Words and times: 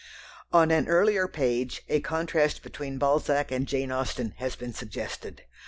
On 0.51 0.71
an 0.71 0.87
earlier 0.87 1.27
page 1.27 1.83
a 1.87 1.99
contrast 1.99 2.63
between 2.63 2.97
Balzac 2.97 3.51
and 3.51 3.67
Jane 3.67 3.91
Austen 3.91 4.33
has 4.37 4.55
been 4.55 4.73
suggested. 4.73 5.43